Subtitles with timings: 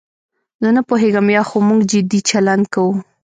[0.61, 2.93] زه نه پوهېږم یا خو موږ جدي چلند کوو.